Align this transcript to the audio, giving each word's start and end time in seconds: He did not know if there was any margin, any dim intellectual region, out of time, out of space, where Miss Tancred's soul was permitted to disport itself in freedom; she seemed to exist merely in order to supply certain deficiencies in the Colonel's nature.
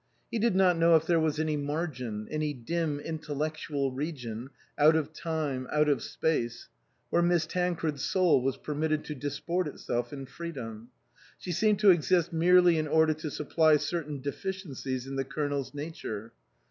He 0.31 0.39
did 0.39 0.55
not 0.55 0.79
know 0.79 0.95
if 0.95 1.05
there 1.05 1.19
was 1.19 1.37
any 1.39 1.55
margin, 1.55 2.27
any 2.31 2.55
dim 2.55 2.99
intellectual 2.99 3.91
region, 3.91 4.49
out 4.75 4.95
of 4.95 5.13
time, 5.13 5.67
out 5.71 5.87
of 5.87 6.01
space, 6.01 6.69
where 7.11 7.21
Miss 7.21 7.45
Tancred's 7.45 8.03
soul 8.03 8.41
was 8.41 8.57
permitted 8.57 9.03
to 9.05 9.13
disport 9.13 9.67
itself 9.67 10.11
in 10.11 10.25
freedom; 10.25 10.89
she 11.37 11.51
seemed 11.51 11.77
to 11.81 11.91
exist 11.91 12.33
merely 12.33 12.79
in 12.79 12.87
order 12.87 13.13
to 13.13 13.29
supply 13.29 13.77
certain 13.77 14.21
deficiencies 14.21 15.05
in 15.05 15.17
the 15.17 15.23
Colonel's 15.23 15.71
nature. 15.71 16.33